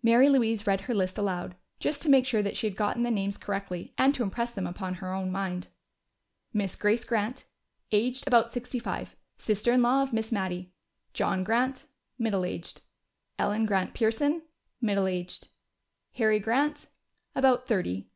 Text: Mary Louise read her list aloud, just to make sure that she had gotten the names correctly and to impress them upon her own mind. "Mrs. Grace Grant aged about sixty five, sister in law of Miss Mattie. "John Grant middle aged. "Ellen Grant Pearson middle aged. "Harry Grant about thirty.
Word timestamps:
Mary 0.00 0.28
Louise 0.28 0.64
read 0.64 0.82
her 0.82 0.94
list 0.94 1.18
aloud, 1.18 1.56
just 1.80 2.00
to 2.00 2.08
make 2.08 2.24
sure 2.24 2.40
that 2.40 2.56
she 2.56 2.68
had 2.68 2.76
gotten 2.76 3.02
the 3.02 3.10
names 3.10 3.36
correctly 3.36 3.92
and 3.98 4.14
to 4.14 4.22
impress 4.22 4.52
them 4.52 4.64
upon 4.64 4.94
her 4.94 5.12
own 5.12 5.28
mind. 5.28 5.66
"Mrs. 6.54 6.78
Grace 6.78 7.04
Grant 7.04 7.46
aged 7.90 8.28
about 8.28 8.52
sixty 8.52 8.78
five, 8.78 9.16
sister 9.38 9.72
in 9.72 9.82
law 9.82 10.04
of 10.04 10.12
Miss 10.12 10.30
Mattie. 10.30 10.72
"John 11.14 11.42
Grant 11.42 11.84
middle 12.16 12.44
aged. 12.44 12.80
"Ellen 13.40 13.66
Grant 13.66 13.92
Pearson 13.92 14.42
middle 14.80 15.08
aged. 15.08 15.48
"Harry 16.12 16.38
Grant 16.38 16.86
about 17.34 17.66
thirty. 17.66 18.06